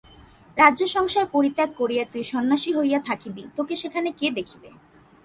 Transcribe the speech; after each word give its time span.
রাজ্য 0.57 0.81
সংসার 0.95 1.25
পরিত্যাগ 1.31 1.69
করিয়া 1.75 2.03
তুই 2.11 2.23
সন্ন্যাসী 2.31 2.71
হইয়া 2.77 2.99
থাকিবি, 3.09 3.43
তোকে 3.55 3.73
সেখানে 3.75 4.09
কে 4.19 4.27
দেখিবে? 4.37 4.69